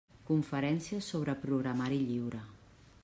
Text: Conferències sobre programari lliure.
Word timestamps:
Conferències 0.29 1.09
sobre 1.13 1.35
programari 1.43 2.01
lliure. 2.09 2.41